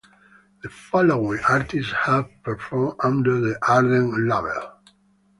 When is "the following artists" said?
0.63-1.91